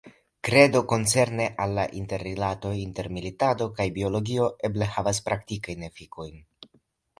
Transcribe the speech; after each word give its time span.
Kredo 0.47 0.79
koncerne 0.93 1.45
al 1.65 1.75
la 1.79 1.83
interrilato 1.99 2.71
inter 2.85 3.11
militado 3.19 3.69
kaj 3.77 3.87
biologio 4.01 4.51
eble 4.71 4.91
havas 4.97 5.23
praktikajn 5.29 5.89
efikojn. 5.93 6.45